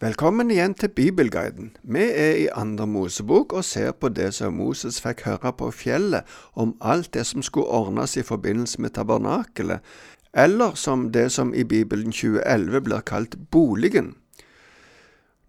Velkommen 0.00 0.48
igjen 0.48 0.72
til 0.72 0.88
Bibelguiden. 0.88 1.74
Vi 1.84 2.00
er 2.00 2.38
i 2.40 2.46
Andre 2.56 2.86
Mosebok 2.88 3.52
og 3.52 3.64
ser 3.68 3.90
på 3.92 4.08
det 4.08 4.30
som 4.32 4.54
Moses 4.56 4.96
fikk 5.04 5.26
høre 5.26 5.50
på 5.52 5.66
fjellet 5.76 6.30
om 6.56 6.70
alt 6.80 7.10
det 7.12 7.26
som 7.28 7.42
skulle 7.44 7.68
ordnes 7.68 8.14
i 8.16 8.24
forbindelse 8.24 8.80
med 8.80 8.94
tabernakelet, 8.96 9.84
eller 10.32 10.72
som 10.80 11.10
det 11.12 11.26
som 11.34 11.52
i 11.52 11.66
Bibelen 11.68 12.16
2011 12.16 12.80
blir 12.86 13.04
kalt 13.04 13.36
boligen. 13.52 14.14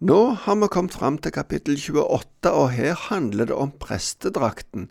Nå 0.04 0.18
har 0.44 0.58
vi 0.60 0.68
kommet 0.68 0.98
fram 1.00 1.16
til 1.16 1.32
kapittel 1.32 1.80
28, 1.80 2.52
og 2.52 2.74
her 2.76 2.92
handler 3.08 3.48
det 3.48 3.56
om 3.56 3.72
prestedrakten. 3.80 4.90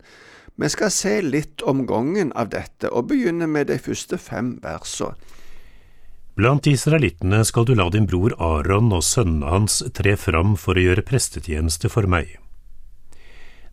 Vi 0.58 0.72
skal 0.74 0.90
se 0.90 1.20
litt 1.22 1.62
om 1.62 1.86
gangen 1.86 2.34
av 2.34 2.50
dette, 2.50 2.90
og 2.90 3.14
begynne 3.14 3.46
med 3.46 3.70
de 3.70 3.78
første 3.78 4.18
fem 4.18 4.56
versene. 4.66 5.14
Blant 6.34 6.64
israelittene 6.66 7.42
skal 7.44 7.66
du 7.68 7.74
la 7.76 7.90
din 7.92 8.06
bror 8.08 8.32
Aron 8.40 8.88
og 8.96 9.02
sønnene 9.04 9.50
hans 9.52 9.82
tre 9.92 10.14
fram 10.16 10.54
for 10.56 10.78
å 10.78 10.84
gjøre 10.86 11.04
prestetjeneste 11.04 11.90
for 11.92 12.08
meg. 12.08 12.38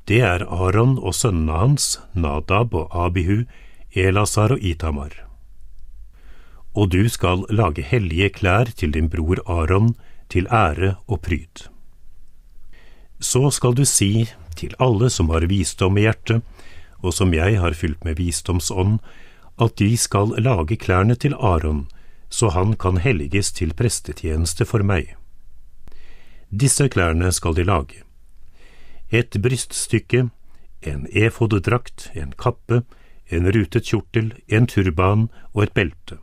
Det 0.09 0.19
er 0.25 0.43
Aron 0.43 0.97
og 0.97 1.13
sønnene 1.15 1.55
hans, 1.55 1.99
Nadab 2.11 2.73
og 2.75 2.91
Abihu, 2.91 3.45
Elasar 3.95 4.51
og 4.57 4.65
Itamar. 4.65 5.13
Og 6.75 6.91
du 6.91 7.07
skal 7.09 7.45
lage 7.49 7.85
hellige 7.85 8.29
klær 8.41 8.73
til 8.75 8.91
din 8.91 9.07
bror 9.09 9.39
Aron, 9.47 9.93
til 10.29 10.45
ære 10.51 10.97
og 11.07 11.21
pryd. 11.25 11.63
Så 13.19 13.49
skal 13.55 13.73
du 13.73 13.85
si 13.87 14.27
til 14.59 14.75
alle 14.83 15.09
som 15.09 15.31
har 15.31 15.47
visdom 15.47 15.97
i 15.97 16.03
hjertet, 16.05 16.43
og 16.99 17.15
som 17.15 17.31
jeg 17.33 17.55
har 17.63 17.77
fylt 17.77 18.03
med 18.03 18.19
visdomsånd, 18.19 18.99
at 19.59 19.79
de 19.79 19.95
skal 19.97 20.35
lage 20.37 20.75
klærne 20.75 21.15
til 21.15 21.33
Aron, 21.39 21.87
så 22.29 22.49
han 22.53 22.75
kan 22.77 22.97
helliges 23.01 23.51
til 23.57 23.73
prestetjeneste 23.73 24.65
for 24.69 24.85
meg. 24.85 25.15
Disse 26.49 26.87
klærne 26.89 27.31
skal 27.33 27.57
de 27.57 27.65
lage. 27.65 28.03
Et 29.09 29.29
bryststykke, 29.41 30.29
en 30.81 31.07
efoddrakt, 31.11 32.09
en 32.13 32.33
kappe, 32.37 32.83
en 33.29 33.51
rutet 33.51 33.85
kjortel, 33.85 34.33
en 34.47 34.67
turban 34.67 35.29
og 35.53 35.63
et 35.63 35.73
belte. 35.73 36.17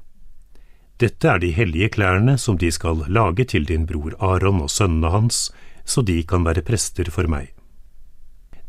Dette 0.99 1.29
er 1.29 1.43
de 1.43 1.53
hellige 1.53 1.91
klærne 1.99 2.39
som 2.39 2.59
de 2.59 2.71
skal 2.73 3.05
lage 3.09 3.45
til 3.45 3.67
din 3.69 3.87
bror 3.87 4.17
Aron 4.19 4.63
og 4.65 4.71
sønnene 4.71 5.11
hans, 5.13 5.51
så 5.85 6.03
de 6.03 6.23
kan 6.23 6.47
være 6.47 6.65
prester 6.65 7.11
for 7.11 7.29
meg. 7.29 7.53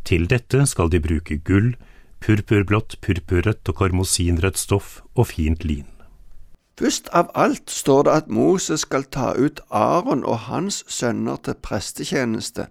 Til 0.03 0.27
dette 0.27 0.65
skal 0.67 0.91
de 0.91 0.99
bruke 1.03 1.39
gull, 1.43 1.75
purpurblått, 2.23 2.99
purpurrødt 3.01 3.69
og 3.69 3.79
karmosinrødt 3.79 4.57
stoff 4.57 4.99
og 5.15 5.27
fint 5.31 5.65
lin. 5.65 5.87
Først 6.77 7.09
av 7.09 7.31
alt 7.33 7.71
står 7.73 8.03
det 8.05 8.13
at 8.13 8.27
Moses 8.29 8.83
skal 8.85 9.07
ta 9.09 9.31
ut 9.33 9.63
Aron 9.73 10.21
og 10.21 10.45
hans 10.45 10.83
sønner 10.85 11.39
til 11.41 11.57
prestetjeneste. 11.65 12.67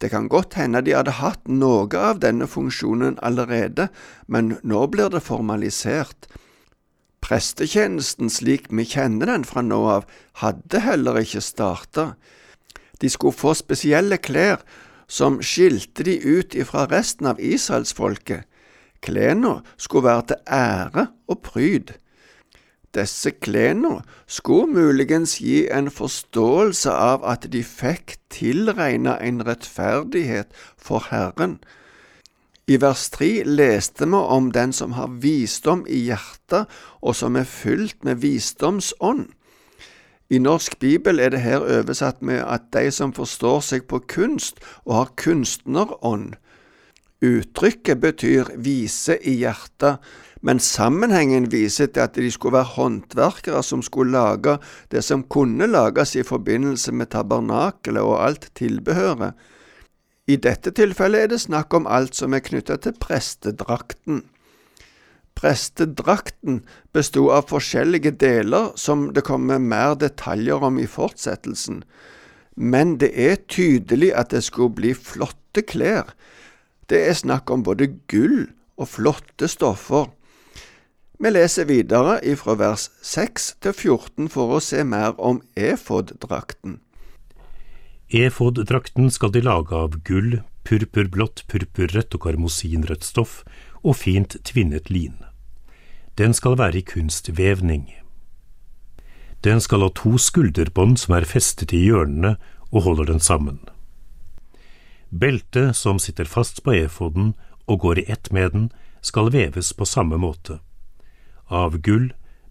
Det 0.00 0.10
kan 0.12 0.28
godt 0.28 0.58
hende 0.60 0.82
de 0.84 0.92
hadde 0.92 1.16
hatt 1.22 1.48
noe 1.48 1.88
av 1.96 2.20
denne 2.20 2.44
funksjonen 2.50 3.16
allerede, 3.24 3.88
men 4.28 4.58
nå 4.60 4.84
blir 4.92 5.08
det 5.08 5.22
formalisert. 5.24 6.28
Prestetjenesten 7.24 8.28
slik 8.28 8.68
vi 8.68 8.84
kjenner 8.84 9.32
den 9.32 9.48
fra 9.48 9.64
nå 9.64 9.80
av, 9.88 10.04
hadde 10.44 10.84
heller 10.84 11.22
ikke 11.22 11.40
starta. 11.40 12.10
De 13.00 13.08
skulle 13.08 13.32
få 13.32 13.54
spesielle 13.56 14.20
klær 14.20 14.60
som 15.08 15.40
skilte 15.40 16.04
de 16.04 16.18
ut 16.20 16.52
ifra 16.52 16.84
resten 16.92 17.32
av 17.32 17.40
israelsfolket. 17.40 18.44
Klærne 19.04 19.62
skulle 19.76 20.10
være 20.10 20.28
til 20.28 20.42
ære 20.60 21.08
og 21.28 21.40
pryd. 21.48 21.96
Disse 22.94 23.30
klærne 23.30 24.02
skulle 24.26 24.70
muligens 24.70 25.38
gi 25.42 25.64
en 25.66 25.90
forståelse 25.90 26.92
av 26.92 27.24
at 27.26 27.48
de 27.52 27.62
fikk 27.66 28.16
tilregna 28.30 29.16
en 29.18 29.42
rettferdighet 29.46 30.54
for 30.78 31.08
Herren. 31.10 31.58
I 32.70 32.78
vers 32.80 33.10
tre 33.12 33.42
leste 33.44 34.06
vi 34.06 34.20
om 34.36 34.52
den 34.52 34.72
som 34.72 34.94
har 34.96 35.10
visdom 35.20 35.84
i 35.88 36.06
hjertet, 36.06 36.70
og 37.02 37.16
som 37.16 37.36
er 37.36 37.44
fylt 37.44 38.04
med 38.04 38.22
visdomsånd. 38.22 39.26
I 40.30 40.38
norsk 40.40 40.78
bibel 40.80 41.20
er 41.20 41.34
det 41.34 41.42
her 41.44 41.60
oversatt 41.60 42.22
med 42.22 42.40
at 42.40 42.70
de 42.72 42.88
som 42.90 43.12
forstår 43.12 43.60
seg 43.60 43.84
på 43.90 44.00
kunst 44.08 44.62
og 44.86 44.94
har 44.94 45.12
kunstnerånd. 45.20 46.38
Uttrykket 47.24 48.00
betyr 48.00 48.54
vise 48.56 49.18
i 49.20 49.36
hjertet, 49.42 50.00
men 50.44 50.60
sammenhengen 50.60 51.46
viser 51.52 51.88
til 51.88 52.04
at 52.04 52.18
de 52.20 52.28
skulle 52.30 52.58
være 52.58 52.74
håndverkere 52.76 53.62
som 53.64 53.80
skulle 53.82 54.12
lage 54.12 54.58
det 54.92 55.00
som 55.06 55.22
kunne 55.24 55.66
lages 55.70 56.12
i 56.20 56.24
forbindelse 56.26 56.92
med 56.92 57.14
tabernakelet 57.14 58.04
og 58.04 58.18
alt 58.26 58.50
tilbehøret. 58.58 59.32
I 60.28 60.36
dette 60.36 60.72
tilfellet 60.76 61.24
er 61.24 61.30
det 61.32 61.40
snakk 61.40 61.72
om 61.76 61.88
alt 61.88 62.16
som 62.16 62.36
er 62.36 62.44
knyttet 62.44 62.84
til 62.84 62.96
prestedrakten. 63.00 64.22
Prestedrakten 65.34 66.60
bestod 66.92 67.32
av 67.34 67.48
forskjellige 67.50 68.12
deler 68.20 68.70
som 68.80 69.10
det 69.16 69.24
kommer 69.24 69.58
mer 69.60 69.96
detaljer 70.00 70.64
om 70.64 70.78
i 70.78 70.86
fortsettelsen, 70.88 71.82
men 72.56 72.98
det 73.00 73.10
er 73.16 73.40
tydelig 73.48 74.12
at 74.14 74.30
det 74.32 74.44
skulle 74.46 74.76
bli 74.76 74.92
flotte 74.94 75.64
klær. 75.66 76.12
Det 76.88 77.00
er 77.08 77.16
snakk 77.16 77.50
om 77.50 77.64
både 77.64 77.88
gull 78.12 78.44
og 78.76 78.88
flotte 78.92 79.48
stoffer. 79.50 80.12
Vi 81.24 81.30
leser 81.30 81.64
videre 81.64 82.18
ifra 82.20 82.52
vers 82.60 82.90
6 83.00 83.44
til 83.64 83.72
14 83.72 84.26
for 84.28 84.50
å 84.52 84.58
se 84.60 84.82
mer 84.84 85.14
om 85.16 85.38
efoddrakten. 85.56 86.74
Efoddrakten 88.12 89.08
skal 89.08 89.32
de 89.32 89.40
lage 89.40 89.72
av 89.72 89.94
gull, 90.04 90.42
purpurblått, 90.68 91.46
purpurrødt 91.48 92.18
og 92.18 92.26
karmosinrødt 92.26 93.06
stoff 93.08 93.38
og 93.80 93.96
fint 94.02 94.36
tvinnet 94.44 94.90
lin. 94.92 95.14
Den 96.20 96.36
skal 96.36 96.58
være 96.60 96.82
i 96.82 96.84
kunstvevning. 96.92 97.88
Den 99.48 99.64
skal 99.64 99.80
ha 99.80 99.88
to 99.96 100.18
skulderbånd 100.20 101.00
som 101.06 101.16
er 101.16 101.28
festet 101.30 101.72
i 101.72 101.86
hjørnene 101.86 102.34
og 102.68 102.84
holder 102.90 103.14
den 103.14 103.24
sammen. 103.24 103.62
Beltet 105.08 105.72
som 105.80 105.96
sitter 105.96 106.28
fast 106.28 106.60
på 106.68 106.76
efoden 106.82 107.32
og 107.64 107.80
går 107.88 108.04
i 108.04 108.08
ett 108.12 108.28
med 108.28 108.52
den, 108.52 108.70
skal 109.00 109.32
veves 109.32 109.72
på 109.72 109.88
samme 109.88 110.20
måte 110.20 110.60
av 111.54 111.78
gull, 111.86 112.10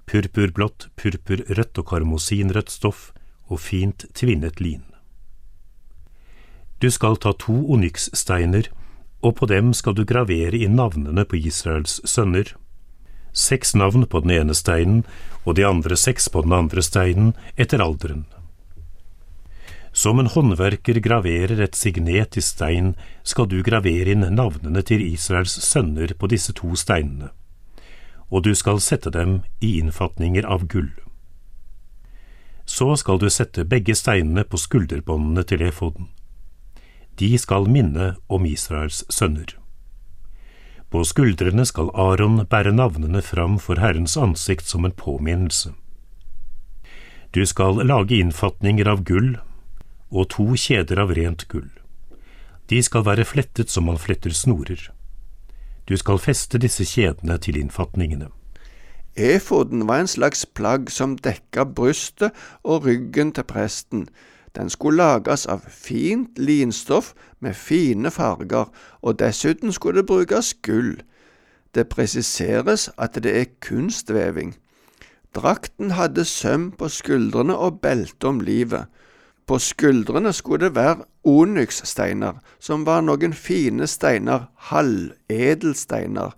purpurblått, 0.09 0.87
purpurrødt 0.99 1.79
og 1.79 1.87
karmosinrødt 1.91 2.71
stoff 2.71 3.11
og 3.51 3.61
fint 3.63 4.05
tvinnet 4.15 4.61
lin. 4.63 4.83
Du 6.79 6.89
skal 6.91 7.15
ta 7.15 7.31
to 7.39 7.55
onykssteiner, 7.71 8.67
og 9.23 9.37
på 9.39 9.47
dem 9.47 9.71
skal 9.77 9.95
du 9.95 10.03
gravere 10.03 10.59
inn 10.65 10.75
navnene 10.75 11.23
på 11.23 11.39
Israels 11.39 12.01
sønner. 12.09 12.55
Seks 13.31 13.71
navn 13.79 14.03
på 14.05 14.19
den 14.25 14.33
ene 14.35 14.55
steinen 14.57 15.03
og 15.45 15.55
de 15.55 15.65
andre 15.67 15.95
seks 15.97 16.27
på 16.29 16.43
den 16.43 16.55
andre 16.57 16.83
steinen 16.83 17.31
etter 17.55 17.81
alderen. 17.83 18.25
Som 19.93 20.19
en 20.19 20.27
håndverker 20.27 20.99
graverer 21.05 21.61
et 21.61 21.77
signet 21.77 22.35
i 22.37 22.41
stein, 22.41 22.95
skal 23.23 23.47
du 23.47 23.61
gravere 23.63 24.11
inn 24.11 24.25
navnene 24.35 24.81
til 24.83 25.05
Israels 25.05 25.53
sønner 25.63 26.15
på 26.17 26.27
disse 26.33 26.55
to 26.57 26.73
steinene 26.75 27.29
og 28.33 28.47
du 28.47 28.55
skal 28.57 28.81
sette 28.81 29.11
dem 29.13 29.41
i 29.61 29.75
innfatninger 29.77 30.45
av 30.49 30.65
gull. 30.67 30.89
Så 32.65 32.95
skal 32.97 33.19
du 33.21 33.29
sette 33.29 33.65
begge 33.69 33.93
steinene 33.95 34.45
på 34.47 34.57
skulderbåndene 34.57 35.43
til 35.45 35.61
efoden. 35.67 36.09
De 37.21 37.29
skal 37.37 37.69
minne 37.69 38.15
om 38.25 38.47
Israels 38.49 39.03
sønner. 39.13 39.53
På 40.89 41.03
skuldrene 41.05 41.65
skal 41.65 41.91
Aron 41.93 42.41
bære 42.49 42.73
navnene 42.73 43.21
fram 43.21 43.59
for 43.61 43.81
Herrens 43.81 44.17
ansikt 44.17 44.65
som 44.65 44.85
en 44.85 44.95
påminnelse. 44.97 45.73
Du 47.33 47.45
skal 47.49 47.81
lage 47.85 48.17
innfatninger 48.17 48.89
av 48.89 49.05
gull 49.05 49.35
og 50.13 50.29
to 50.33 50.51
kjeder 50.53 51.01
av 51.01 51.13
rent 51.17 51.47
gull. 51.49 51.69
De 52.69 52.81
skal 52.85 53.05
være 53.05 53.25
flettet 53.25 53.73
som 53.73 53.89
man 53.89 53.97
fletter 54.01 54.33
snorer. 54.33 54.89
Du 55.89 55.97
skal 55.97 56.19
feste 56.19 56.57
disse 56.57 56.85
kjedene 56.87 57.37
til 57.37 57.57
innfatningene. 57.59 58.29
Efoden 59.15 59.87
var 59.87 59.99
en 59.99 60.07
slags 60.07 60.45
plagg 60.45 60.91
som 60.91 61.17
dekka 61.17 61.63
brystet 61.75 62.31
og 62.63 62.85
ryggen 62.85 63.31
til 63.31 63.43
presten. 63.43 64.07
Den 64.55 64.69
skulle 64.69 64.97
lages 64.97 65.45
av 65.45 65.65
fint 65.69 66.39
linstoff 66.39 67.13
med 67.39 67.53
fine 67.53 68.11
farger, 68.11 68.71
og 69.01 69.19
dessuten 69.19 69.71
skulle 69.71 70.01
det 70.01 70.07
brukes 70.07 70.53
gull. 70.53 71.01
Det 71.75 71.89
presiseres 71.89 72.89
at 72.97 73.19
det 73.23 73.37
er 73.37 73.53
kunstveving. 73.61 74.55
Drakten 75.35 75.91
hadde 75.91 76.25
søm 76.25 76.71
på 76.71 76.87
skuldrene 76.87 77.55
og 77.55 77.81
belte 77.81 78.27
om 78.27 78.39
livet. 78.39 78.85
På 79.47 79.59
skuldrene 79.59 80.33
skulle 80.33 80.65
det 80.65 80.75
være 80.75 81.03
onykssteiner, 81.23 82.33
som 82.59 82.85
var 82.85 83.01
noen 83.01 83.33
fine 83.33 83.87
steiner, 83.87 84.47
halvedelsteiner. 84.71 86.31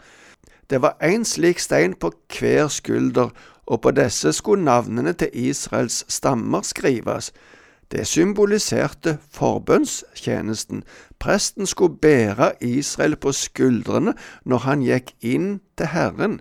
Det 0.70 0.82
var 0.82 0.98
én 1.04 1.24
slik 1.24 1.60
stein 1.60 1.94
på 1.94 2.12
hver 2.40 2.68
skulder, 2.68 3.30
og 3.66 3.82
på 3.82 3.92
disse 3.92 4.34
skulle 4.34 4.64
navnene 4.66 5.14
til 5.14 5.30
Israels 5.34 6.06
stammer 6.08 6.62
skrives. 6.62 7.32
Det 7.92 8.08
symboliserte 8.08 9.18
forbønnstjenesten. 9.32 10.84
Presten 11.20 11.66
skulle 11.66 11.98
bære 11.98 12.52
Israel 12.62 13.16
på 13.16 13.32
skuldrene 13.32 14.14
når 14.46 14.58
han 14.58 14.82
gikk 14.82 15.14
inn 15.22 15.60
til 15.78 15.88
Herren. 15.94 16.40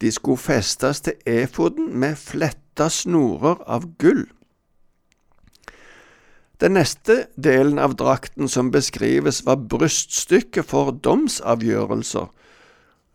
De 0.00 0.12
skulle 0.12 0.38
festes 0.38 1.00
til 1.00 1.12
efoden 1.26 1.92
med 1.98 2.16
fletta 2.16 2.88
snorer 2.88 3.60
av 3.66 3.84
gull. 3.98 4.24
Den 6.64 6.78
neste 6.78 7.26
delen 7.36 7.76
av 7.78 7.92
drakten 8.00 8.48
som 8.48 8.70
beskrives, 8.72 9.42
var 9.44 9.66
bryststykket 9.68 10.64
for 10.64 10.94
domsavgjørelser. 11.04 12.30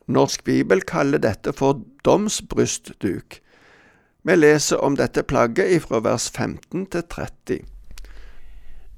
Norsk 0.06 0.44
bibel 0.46 0.84
kaller 0.86 1.18
dette 1.24 1.56
for 1.58 1.80
domsbrystduk. 2.06 3.40
Vi 4.22 4.36
leser 4.38 4.78
om 4.86 5.00
dette 5.00 5.24
plagget 5.26 5.80
ifra 5.80 6.04
vers 6.06 6.30
15 6.30 6.86
til 6.94 7.08
30. 7.10 7.66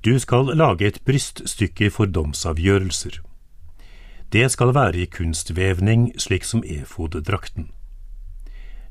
Du 0.03 0.19
skal 0.19 0.51
lage 0.51 0.89
et 0.89 0.99
bryststykke 1.07 1.87
for 1.87 2.11
domsavgjørelser. 2.11 3.21
Det 4.35 4.51
skal 4.51 4.75
være 4.75 5.05
i 5.05 5.05
kunstvevning 5.05 6.09
slik 6.19 6.43
som 6.43 6.63
efoddrakten. 6.67 7.71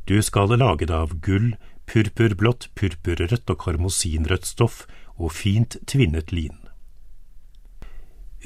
Du 0.09 0.23
skal 0.25 0.57
lage 0.57 0.89
det 0.89 0.97
av 0.97 1.19
gull, 1.21 1.53
purpurblått, 1.90 2.69
purpurrødt 2.78 3.50
og 3.50 3.62
karmosinrødt 3.64 4.46
stoff 4.46 4.84
og 5.19 5.34
fint 5.34 5.76
tvinnet 5.90 6.32
lin. 6.32 6.56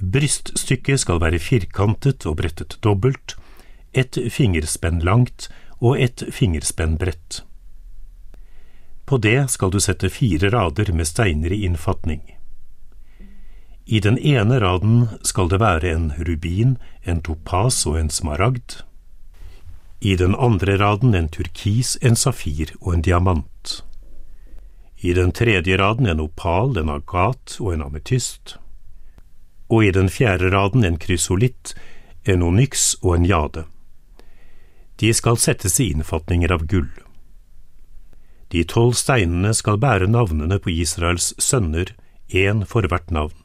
Bryststykket 0.01 1.05
skal 1.05 1.21
være 1.23 1.39
firkantet 1.39 2.27
og 2.27 2.39
brettet 2.41 2.79
dobbelt, 2.83 3.37
et 3.95 4.19
fingerspenn 4.33 5.05
langt 5.07 5.49
og 5.79 6.01
et 6.01 6.25
fingerspenn 6.35 6.97
bredt. 6.99 7.45
På 9.07 9.21
det 9.21 9.51
skal 9.53 9.71
du 9.71 9.79
sette 9.85 10.11
fire 10.11 10.51
rader 10.51 10.91
med 10.97 11.07
steiner 11.07 11.53
i 11.53 11.63
innfatning. 11.69 12.25
I 13.87 14.01
den 14.01 14.17
ene 14.19 14.59
raden 14.65 15.09
skal 15.23 15.51
det 15.53 15.61
være 15.61 15.93
en 15.93 16.09
rubin, 16.27 16.79
en 17.05 17.21
topas 17.21 17.85
og 17.87 18.01
en 18.01 18.11
smaragd. 18.11 18.81
I 20.01 20.17
den 20.17 20.35
andre 20.35 20.77
raden 20.79 21.15
en 21.15 21.29
turkis, 21.29 21.97
en 22.03 22.17
safir 22.17 22.75
og 22.81 22.95
en 22.95 23.03
diamant. 23.03 23.85
I 25.01 25.13
den 25.13 25.33
tredje 25.33 25.77
raden 25.79 26.07
en 26.07 26.21
opal, 26.21 26.77
en 26.79 26.89
agat 26.89 27.57
og 27.61 27.75
en 27.75 27.83
ametyst. 27.83 28.57
Og 29.69 29.85
i 29.85 29.91
den 29.91 30.09
fjerde 30.09 30.51
raden 30.53 30.85
en 30.85 30.99
krysolitt, 30.99 31.75
en 32.25 32.43
onyx 32.43 32.95
og 33.03 33.17
en 33.17 33.27
jade. 33.29 33.65
De 34.97 35.13
skal 35.15 35.37
settes 35.41 35.81
i 35.81 35.91
innfatninger 35.93 36.53
av 36.55 36.67
gull. 36.71 36.91
De 38.55 38.63
tolv 38.71 38.95
steinene 38.95 39.51
skal 39.57 39.81
bære 39.83 40.07
navnene 40.07 40.61
på 40.63 40.71
Israels 40.71 41.33
sønner, 41.43 41.91
én 42.31 42.63
for 42.65 42.87
hvert 42.89 43.11
navn. 43.11 43.41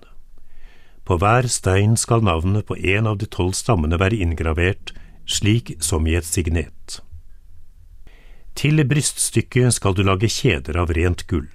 På 1.04 1.18
hver 1.18 1.48
stein 1.50 1.96
skal 1.98 2.22
navnet 2.22 2.68
på 2.70 2.78
en 2.78 3.08
av 3.10 3.18
de 3.18 3.26
tolv 3.26 3.56
stammene 3.58 3.98
være 3.98 4.20
inngravert, 4.22 4.94
slik 5.30 5.76
som 5.80 6.08
i 6.08 6.18
et 6.18 6.26
signet. 6.26 7.00
Til 8.58 8.82
bryststykket 8.84 9.78
skal 9.78 9.96
du 9.96 10.04
lage 10.04 10.28
kjeder 10.28 10.82
av 10.82 10.92
rent 10.98 11.28
gull. 11.30 11.48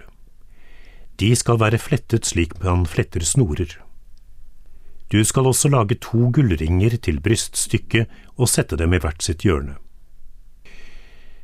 De 1.20 1.34
skal 1.36 1.60
være 1.60 1.78
flettet 1.78 2.26
slik 2.26 2.56
man 2.62 2.86
fletter 2.88 3.22
snorer. 3.26 3.74
Du 5.12 5.20
skal 5.24 5.46
også 5.46 5.68
lage 5.68 5.98
to 6.00 6.30
gullringer 6.32 6.96
til 6.96 7.20
bryststykket 7.20 8.10
og 8.34 8.48
sette 8.48 8.78
dem 8.80 8.94
i 8.96 9.02
hvert 9.02 9.22
sitt 9.22 9.44
hjørne. 9.44 9.76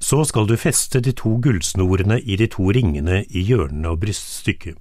Så 0.00 0.24
skal 0.24 0.48
du 0.48 0.56
feste 0.56 1.02
de 1.04 1.12
to 1.12 1.36
gullsnorene 1.44 2.16
i 2.20 2.38
de 2.40 2.48
to 2.48 2.70
ringene 2.72 3.20
i 3.28 3.42
hjørnene 3.44 3.92
av 3.92 4.00
bryststykket. 4.00 4.78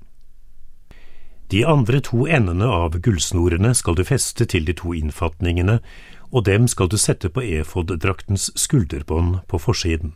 De 1.51 1.65
andre 1.65 1.99
to 2.05 2.23
endene 2.29 2.65
av 2.69 2.95
gullsnorene 3.03 3.73
skal 3.75 3.97
du 3.97 4.03
feste 4.05 4.45
til 4.45 4.67
de 4.67 4.75
to 4.77 4.93
innfatningene, 4.93 5.79
og 6.31 6.45
dem 6.45 6.67
skal 6.67 6.89
du 6.89 6.97
sette 6.97 7.29
på 7.29 7.41
efoddraktens 7.41 8.49
skulderbånd 8.55 9.41
på 9.47 9.57
forsiden. 9.57 10.13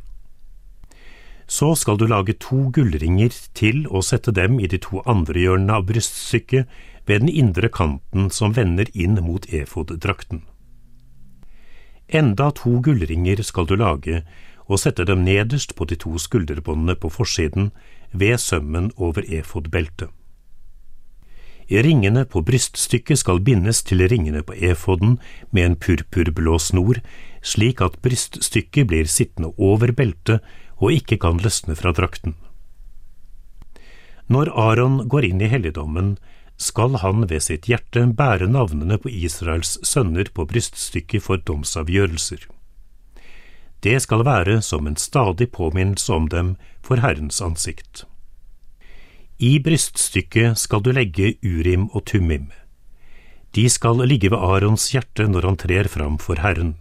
Så 1.47 1.73
skal 1.75 1.97
du 1.97 2.05
lage 2.07 2.37
to 2.39 2.69
gullringer 2.73 3.33
til 3.53 3.83
og 3.89 4.05
sette 4.07 4.31
dem 4.31 4.59
i 4.59 4.67
de 4.67 4.79
to 4.81 5.01
andre 5.05 5.39
hjørnene 5.41 5.75
av 5.79 5.87
bryststykket 5.89 6.69
ved 7.05 7.25
den 7.25 7.29
indre 7.29 7.69
kanten 7.69 8.29
som 8.31 8.55
vender 8.55 8.87
inn 8.93 9.19
mot 9.21 9.45
efoddrakten. 9.51 10.45
Enda 12.07 12.51
to 12.55 12.79
gullringer 12.83 13.43
skal 13.43 13.67
du 13.67 13.75
lage 13.75 14.23
og 14.65 14.79
sette 14.79 15.05
dem 15.05 15.23
nederst 15.25 15.75
på 15.75 15.85
de 15.85 15.97
to 15.99 16.17
skulderbåndene 16.17 16.95
på 16.95 17.09
forsiden 17.11 17.71
ved 18.13 18.37
sømmen 18.37 18.91
over 18.95 19.25
efodbeltet. 19.27 20.09
Ringene 21.73 22.21
på 22.29 22.43
bryststykket 22.45 23.17
skal 23.23 23.39
bindes 23.41 23.79
til 23.87 24.03
ringene 24.05 24.43
på 24.45 24.53
efoden 24.53 25.15
med 25.49 25.65
en 25.65 25.77
purpurblå 25.79 26.59
snor, 26.61 26.99
slik 27.41 27.81
at 27.81 27.97
bryststykket 28.05 28.91
blir 28.91 29.09
sittende 29.09 29.49
over 29.57 29.89
beltet 29.95 30.45
og 30.77 30.93
ikke 30.93 31.17
kan 31.23 31.41
løsne 31.41 31.73
fra 31.79 31.95
drakten. 31.95 32.35
Når 34.29 34.53
Aron 34.53 35.01
går 35.09 35.25
inn 35.31 35.41
i 35.41 35.49
helligdommen, 35.49 36.15
skal 36.61 36.99
han 37.01 37.25
ved 37.27 37.41
sitt 37.41 37.65
hjerte 37.67 38.05
bære 38.13 38.47
navnene 38.47 38.99
på 39.01 39.09
Israels 39.09 39.79
sønner 39.81 40.29
på 40.29 40.45
bryststykket 40.45 41.25
for 41.25 41.41
domsavgjørelser. 41.41 42.45
Det 43.83 43.97
skal 44.05 44.23
være 44.23 44.61
som 44.61 44.87
en 44.87 44.95
stadig 44.95 45.49
påminnelse 45.51 46.13
om 46.13 46.29
dem 46.29 46.55
for 46.85 47.01
Herrens 47.03 47.41
ansikt. 47.41 48.05
I 49.39 49.59
bryststykket 49.63 50.59
skal 50.61 50.83
du 50.85 50.91
legge 50.93 51.35
urim 51.43 51.87
og 51.93 52.05
tumim. 52.11 52.51
De 53.53 53.67
skal 53.69 54.01
ligge 54.07 54.31
ved 54.33 54.41
Arons 54.41 54.89
hjerte 54.93 55.27
når 55.29 55.47
han 55.49 55.57
trer 55.61 55.89
fram 55.89 56.19
for 56.21 56.41
Herren. 56.41 56.75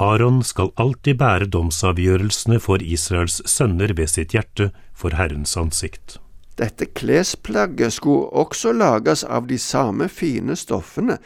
Aron 0.00 0.42
skal 0.42 0.72
alltid 0.76 1.20
bære 1.20 1.48
domsavgjørelsene 1.54 2.58
for 2.60 2.82
Israels 2.82 3.40
sønner 3.46 3.94
ved 3.94 4.10
sitt 4.10 4.34
hjerte 4.34 4.70
for 4.94 5.14
Herrens 5.14 5.56
ansikt. 5.56 6.18
Dette 6.58 6.86
klesplagget 6.86 7.92
skulle 7.92 8.30
også 8.30 8.72
lages 8.72 9.24
av 9.24 9.48
de 9.50 9.58
samme 9.58 10.08
fine 10.08 10.56
stoffene 10.56 11.18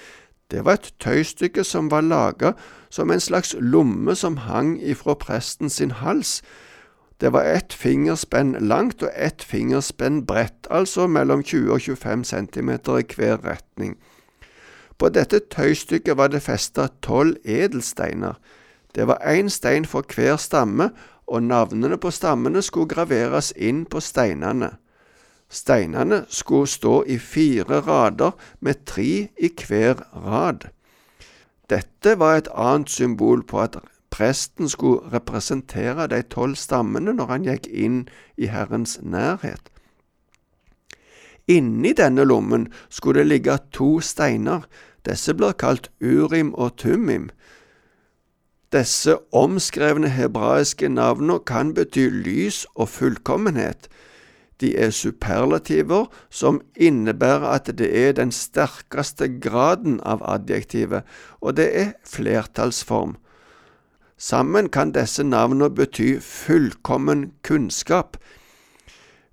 det 0.51 0.65
var 0.65 0.79
et 0.79 0.93
tøystykke 1.01 1.65
som 1.65 1.91
var 1.93 2.01
laget 2.01 2.57
som 2.91 3.11
en 3.11 3.21
slags 3.21 3.55
lomme 3.61 4.15
som 4.17 4.37
hang 4.49 4.79
ifra 4.81 5.15
presten 5.15 5.69
sin 5.71 5.91
hals. 5.91 6.41
Det 7.21 7.33
var 7.33 7.43
ett 7.43 7.73
fingerspenn 7.73 8.53
langt 8.61 9.03
og 9.03 9.11
ett 9.15 9.43
fingerspenn 9.43 10.27
bredt, 10.27 10.67
altså 10.71 11.07
mellom 11.07 11.43
20 11.43 11.73
og 11.73 11.81
25 11.81 12.25
centimeter 12.25 12.99
i 12.99 13.07
hver 13.17 13.43
retning. 13.45 13.97
På 14.99 15.09
dette 15.09 15.41
tøystykket 15.51 16.17
var 16.17 16.29
det 16.29 16.43
festa 16.43 16.89
tolv 17.03 17.37
edelsteiner. 17.45 18.39
Det 18.95 19.07
var 19.07 19.23
én 19.27 19.49
stein 19.49 19.85
for 19.85 20.07
hver 20.15 20.37
stamme, 20.37 20.91
og 21.27 21.43
navnene 21.43 21.99
på 21.99 22.11
stammene 22.11 22.63
skulle 22.63 22.89
graveres 22.89 23.53
inn 23.57 23.85
på 23.85 24.01
steinene. 24.01 24.71
Steinene 25.51 26.25
skulle 26.29 26.67
stå 26.67 27.03
i 27.07 27.19
fire 27.19 27.81
rader 27.81 28.31
med 28.61 28.85
tre 28.87 29.29
i 29.37 29.51
hver 29.67 29.95
rad. 30.15 30.69
Dette 31.71 32.19
var 32.19 32.37
et 32.37 32.49
annet 32.55 32.91
symbol 32.91 33.43
på 33.43 33.61
at 33.61 33.77
presten 34.11 34.69
skulle 34.69 35.13
representere 35.13 36.07
de 36.07 36.23
tolv 36.23 36.57
stammene 36.57 37.13
når 37.17 37.33
han 37.33 37.49
gikk 37.49 37.67
inn 37.71 38.07
i 38.37 38.51
Herrens 38.53 38.99
nærhet. 39.03 39.71
Inni 41.49 41.95
denne 41.97 42.25
lommen 42.25 42.69
skulle 42.89 43.23
det 43.23 43.29
ligge 43.29 43.59
to 43.73 44.01
steiner. 44.01 44.67
Disse 45.09 45.33
blir 45.35 45.57
kalt 45.57 45.89
urim 46.01 46.53
og 46.55 46.77
tumim. 46.77 47.31
Disse 48.73 49.15
omskrevne 49.33 50.11
hebraiske 50.13 50.91
navnene 50.93 51.39
kan 51.47 51.73
bety 51.75 52.11
lys 52.13 52.67
og 52.75 52.91
fullkommenhet. 52.93 53.89
De 54.61 54.75
er 54.77 54.91
superlativer 54.91 56.11
som 56.31 56.61
innebærer 56.77 57.47
at 57.49 57.71
det 57.79 57.89
er 57.97 58.13
den 58.13 58.33
sterkeste 58.35 59.31
graden 59.41 60.01
av 60.05 60.21
adjektivet, 60.27 61.07
og 61.41 61.57
det 61.57 61.69
er 61.73 61.93
flertallsform. 62.05 63.17
Sammen 64.19 64.69
kan 64.75 64.91
disse 64.93 65.23
navnene 65.23 65.71
bety 65.71 66.19
fullkommen 66.21 67.33
kunnskap. 67.47 68.17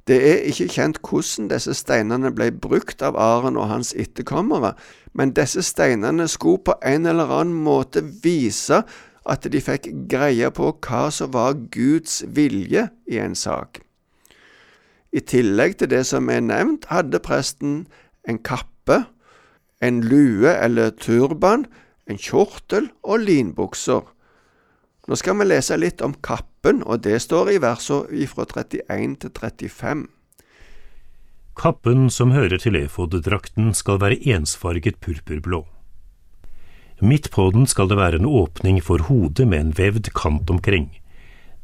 Det 0.08 0.20
er 0.30 0.44
ikke 0.46 0.68
kjent 0.70 1.00
hvordan 1.02 1.50
disse 1.50 1.74
steinene 1.74 2.30
ble 2.30 2.52
brukt 2.52 3.02
av 3.02 3.18
Aron 3.18 3.58
og 3.58 3.72
hans 3.72 3.96
etterkommere, 3.98 4.76
men 5.18 5.34
disse 5.34 5.64
steinene 5.66 6.28
skulle 6.30 6.62
på 6.70 6.76
en 6.86 7.10
eller 7.10 7.34
annen 7.34 7.64
måte 7.66 8.04
vise 8.24 8.84
at 9.26 9.48
de 9.50 9.62
fikk 9.62 9.90
greie 10.12 10.52
på 10.54 10.70
hva 10.86 11.08
som 11.10 11.34
var 11.34 11.58
Guds 11.74 12.22
vilje 12.38 12.86
i 13.10 13.18
en 13.18 13.34
sak. 13.34 13.82
I 15.10 15.24
tillegg 15.26 15.80
til 15.80 15.90
det 15.90 16.04
som 16.06 16.30
er 16.30 16.46
nevnt, 16.46 16.86
hadde 16.94 17.24
presten 17.24 17.88
en 18.30 18.38
kappe, 18.38 19.06
en 19.82 20.04
lue 20.06 20.52
eller 20.54 20.94
turban, 20.94 21.66
en 22.06 22.22
kjortel 22.22 22.92
og 23.02 23.26
linbukser. 23.26 24.04
Nå 25.06 25.16
skal 25.20 25.38
vi 25.38 25.46
lese 25.46 25.78
litt 25.78 26.02
om 26.02 26.16
kappen, 26.26 26.82
og 26.82 27.04
det 27.06 27.20
står 27.22 27.54
i 27.54 27.62
versene 27.62 28.26
fra 28.32 28.46
31 28.50 29.16
til 29.22 29.34
35. 29.38 30.08
Kappen 31.56 32.10
som 32.12 32.34
hører 32.36 32.60
til 32.60 32.76
efoddrakten 32.80 33.70
skal 33.78 34.02
være 34.02 34.18
ensfarget 34.34 34.98
purpurblå. 35.00 35.62
Midt 37.06 37.30
på 37.32 37.50
den 37.52 37.68
skal 37.68 37.88
det 37.92 38.00
være 38.00 38.20
en 38.20 38.26
åpning 38.26 38.82
for 38.84 39.06
hodet 39.08 39.48
med 39.48 39.62
en 39.62 39.74
vevd 39.78 40.10
kant 40.16 40.50
omkring. 40.50 40.90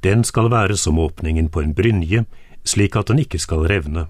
Den 0.04 0.24
skal 0.24 0.52
være 0.52 0.78
som 0.78 1.00
åpningen 1.00 1.50
på 1.50 1.64
en 1.64 1.74
brynje, 1.76 2.26
slik 2.64 2.96
at 2.96 3.10
den 3.10 3.20
ikke 3.24 3.40
skal 3.40 3.66
revne. 3.68 4.08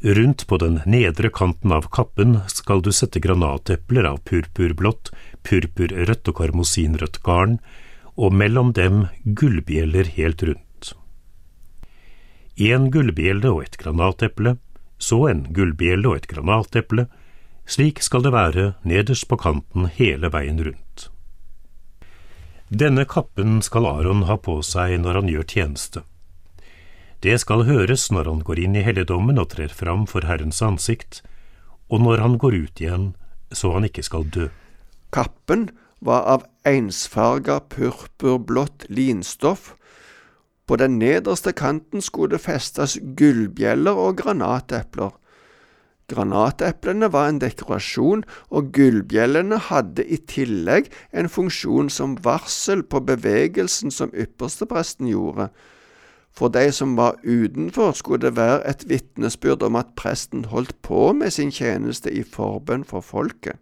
Rundt 0.00 0.46
på 0.46 0.58
den 0.60 0.80
nedre 0.84 1.30
kanten 1.32 1.72
av 1.72 1.88
kappen 1.92 2.38
skal 2.52 2.82
du 2.84 2.92
sette 2.92 3.20
granatepler 3.20 4.04
av 4.04 4.20
purpurblått, 4.28 5.10
purpurrødt 5.42 6.28
og 6.28 6.36
karmosinrødt 6.36 7.22
garn, 7.24 7.56
og 8.16 8.32
mellom 8.32 8.72
dem 8.76 9.06
gullbjeller 9.24 10.12
helt 10.16 10.44
rundt. 10.44 10.92
En 12.56 12.90
gullbjelle 12.92 13.50
og 13.52 13.64
et 13.64 13.76
granateple, 13.80 14.56
så 14.98 15.26
en 15.28 15.44
gullbjelle 15.52 16.08
og 16.08 16.20
et 16.20 16.28
granateple, 16.28 17.06
slik 17.66 18.00
skal 18.04 18.24
det 18.24 18.32
være 18.32 18.66
nederst 18.84 19.28
på 19.28 19.36
kanten 19.40 19.88
hele 19.96 20.30
veien 20.32 20.60
rundt. 20.64 21.08
Denne 22.68 23.04
kappen 23.08 23.60
skal 23.62 23.86
Aron 23.86 24.24
ha 24.28 24.36
på 24.36 24.58
seg 24.64 24.96
når 25.00 25.20
han 25.20 25.32
gjør 25.32 25.48
tjeneste. 25.52 26.02
Det 27.24 27.38
skal 27.40 27.64
høres 27.64 28.10
når 28.12 28.28
han 28.28 28.42
går 28.44 28.60
inn 28.60 28.76
i 28.76 28.84
helligdommen 28.84 29.40
og 29.40 29.50
trer 29.54 29.72
fram 29.72 30.04
for 30.10 30.26
Herrens 30.28 30.60
ansikt, 30.62 31.22
og 31.88 32.02
når 32.04 32.20
han 32.20 32.36
går 32.42 32.56
ut 32.66 32.82
igjen, 32.82 33.14
så 33.52 33.72
han 33.76 33.86
ikke 33.88 34.04
skal 34.04 34.26
dø. 34.28 34.48
Kappen 35.14 35.70
var 36.04 36.26
av 36.28 36.44
ensfarga 36.68 37.60
purpurblått 37.72 38.88
linstoff. 38.92 39.74
På 40.66 40.76
den 40.76 40.98
nederste 40.98 41.54
kanten 41.56 42.02
skulle 42.02 42.34
det 42.36 42.42
festes 42.44 42.98
gullbjeller 43.16 43.96
og 43.96 44.18
granatepler. 44.20 45.14
Granateplene 46.10 47.08
var 47.10 47.30
en 47.30 47.40
dekorasjon, 47.42 48.22
og 48.54 48.68
gullbjellene 48.74 49.58
hadde 49.70 50.04
i 50.06 50.18
tillegg 50.30 50.90
en 51.10 51.30
funksjon 51.30 51.88
som 51.90 52.18
varsel 52.22 52.84
på 52.86 53.00
bevegelsen 53.08 53.94
som 53.94 54.12
ypperstepresten 54.14 55.10
gjorde. 55.10 55.48
For 56.36 56.52
de 56.52 56.72
som 56.72 56.96
var 56.96 57.16
utenfor, 57.24 57.92
skulle 57.92 58.26
det 58.26 58.36
være 58.36 58.60
et 58.68 58.84
vitnesbyrd 58.88 59.62
om 59.62 59.76
at 59.76 59.94
presten 59.96 60.44
holdt 60.44 60.74
på 60.82 61.12
med 61.12 61.30
sin 61.32 61.50
tjeneste 61.50 62.12
i 62.12 62.22
forbønn 62.22 62.84
for 62.84 63.00
folket. 63.00 63.56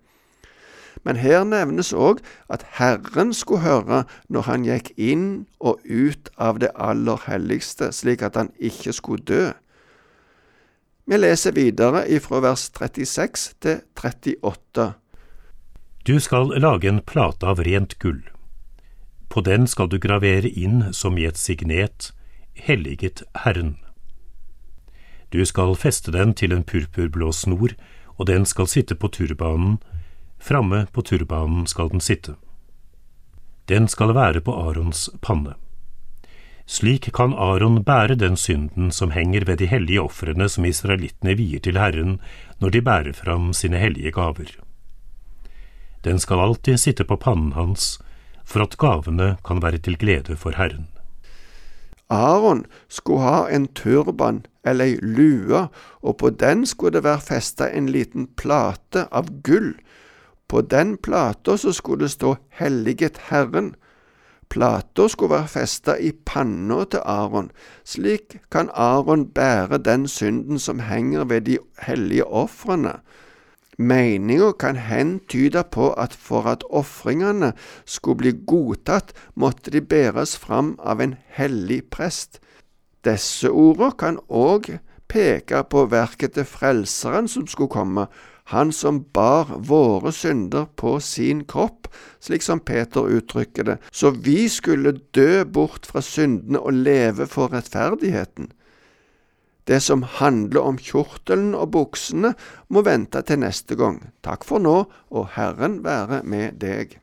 Men 1.05 1.21
her 1.21 1.45
nevnes 1.45 1.93
òg 1.93 2.23
at 2.51 2.65
Herren 2.79 3.35
skulle 3.37 3.63
høre 3.63 4.05
når 4.33 4.47
han 4.49 4.65
gikk 4.65 4.91
inn 4.97 5.45
og 5.61 5.83
ut 5.85 6.31
av 6.41 6.59
det 6.63 6.73
aller 6.75 7.21
helligste, 7.29 7.93
slik 7.93 8.25
at 8.25 8.39
han 8.41 8.51
ikke 8.59 8.93
skulle 8.97 9.23
dø. 9.23 9.53
Vi 11.05 11.19
leser 11.21 11.53
videre 11.53 12.07
ifra 12.09 12.41
vers 12.41 12.71
36 12.73 13.51
til 13.61 13.83
38. 14.01 14.93
Du 16.09 16.17
skal 16.21 16.55
lage 16.57 16.89
en 16.89 17.03
plate 17.05 17.47
av 17.47 17.61
rent 17.65 17.99
gull. 18.01 18.23
På 19.29 19.45
den 19.45 19.69
skal 19.69 19.91
du 19.93 19.99
gravere 20.01 20.49
inn 20.49 20.93
som 20.97 21.19
i 21.21 21.27
et 21.29 21.37
signet, 21.41 22.13
helliget 22.55 23.23
Herren. 23.45 23.77
Du 25.29 25.45
skal 25.47 25.75
feste 25.77 26.13
den 26.13 26.35
til 26.35 26.53
en 26.53 26.65
purpurblå 26.65 27.33
snor, 27.33 27.75
og 28.17 28.27
den 28.27 28.47
skal 28.47 28.69
sitte 28.71 28.95
på 28.95 29.09
turbanen, 29.09 29.79
framme 30.39 30.87
på 30.93 31.03
turbanen 31.03 31.67
skal 31.67 31.91
den 31.91 32.01
sitte. 32.01 32.37
Den 33.69 33.89
skal 33.89 34.15
være 34.15 34.41
på 34.41 34.55
Arons 34.55 35.09
panne. 35.23 35.55
Slik 36.67 37.11
kan 37.13 37.35
Aron 37.35 37.83
bære 37.85 38.15
den 38.17 38.37
synden 38.37 38.93
som 38.93 39.11
henger 39.11 39.45
ved 39.45 39.59
de 39.61 39.67
hellige 39.67 40.01
ofrene 40.01 40.49
som 40.49 40.65
israelittene 40.65 41.35
vier 41.37 41.61
til 41.61 41.77
Herren 41.77 42.21
når 42.61 42.71
de 42.71 42.83
bærer 42.83 43.13
fram 43.13 43.53
sine 43.53 43.81
hellige 43.83 44.13
gaver. 44.13 44.55
Den 46.05 46.19
skal 46.19 46.41
alltid 46.41 46.81
sitte 46.81 47.05
på 47.05 47.17
pannen 47.17 47.53
hans, 47.53 47.99
for 48.45 48.65
at 48.65 48.77
gavene 48.79 49.37
kan 49.45 49.63
være 49.63 49.79
til 49.79 49.99
glede 49.99 50.37
for 50.37 50.57
Herren. 50.57 50.89
Aron 52.11 52.67
skulle 52.89 53.21
ha 53.21 53.49
en 53.49 53.67
turban 53.67 54.47
eller 54.65 54.85
ei 54.85 54.99
lue, 55.03 55.69
og 56.03 56.17
på 56.17 56.31
den 56.31 56.67
skulle 56.67 56.97
det 56.99 57.05
være 57.05 57.21
festa 57.21 57.69
en 57.71 57.89
liten 57.89 58.27
plate 58.37 59.07
av 59.13 59.29
gull. 59.43 59.75
På 60.49 60.61
den 60.61 60.97
plata 60.97 61.57
så 61.57 61.73
skulle 61.73 62.05
det 62.05 62.11
stå 62.11 62.37
Helliget 62.49 63.19
Herren, 63.31 63.75
Plata 64.55 65.09
skulle 65.09 65.35
være 65.35 65.49
festa 65.49 65.97
i 65.99 66.13
panna 66.27 66.85
til 66.87 67.01
Aron, 67.05 67.51
slik 67.85 68.37
kan 68.53 68.69
Aron 68.71 69.27
bære 69.35 69.81
den 69.83 70.09
synden 70.09 70.59
som 70.59 70.79
henger 70.79 71.25
ved 71.25 71.41
de 71.41 71.59
hellige 71.83 72.27
ofrene. 72.27 72.93
Meninga 73.79 74.53
kan 74.59 74.77
hen 74.77 75.21
tyde 75.29 75.65
på 75.71 75.91
at 75.99 76.15
for 76.15 76.47
at 76.47 76.65
ofringene 76.71 77.53
skulle 77.85 78.23
bli 78.23 78.33
godtatt, 78.47 79.13
måtte 79.35 79.71
de 79.75 79.81
bæres 79.81 80.37
fram 80.39 80.75
av 80.79 81.01
en 81.01 81.17
hellig 81.35 81.83
prest. 81.91 82.41
Disse 83.05 83.51
ordene 83.51 83.93
kan 83.99 84.21
òg 84.29 84.77
peke 85.11 85.65
på 85.71 85.87
verket 85.93 86.37
til 86.39 86.47
Frelseren 86.49 87.29
som 87.29 87.47
skulle 87.51 87.73
komme, 87.73 88.07
han 88.53 88.73
som 88.73 89.01
bar 89.17 89.49
våre 89.69 90.13
synder 90.13 90.67
på 90.77 90.99
sin 91.01 91.45
kropp, 91.49 91.89
slik 92.21 92.45
som 92.45 92.61
Peter 92.61 93.09
uttrykker 93.09 93.65
det, 93.65 93.79
så 93.93 94.11
vi 94.11 94.49
skulle 94.53 94.99
dø 95.17 95.45
bort 95.45 95.89
fra 95.89 96.03
syndene 96.05 96.61
og 96.61 96.77
leve 96.85 97.27
for 97.27 97.53
rettferdigheten. 97.57 98.51
Det 99.65 99.81
som 99.81 100.05
handler 100.19 100.61
om 100.61 100.77
kjortelen 100.81 101.55
og 101.57 101.71
buksene, 101.77 102.35
må 102.69 102.85
vente 102.85 103.23
til 103.25 103.41
neste 103.41 103.79
gang. 103.81 104.03
Takk 104.25 104.45
for 104.45 104.61
nå, 104.61 104.77
og 105.09 105.33
Herren 105.39 105.81
være 105.87 106.21
med 106.29 106.61
deg. 106.61 106.99